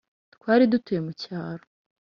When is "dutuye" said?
0.71-0.99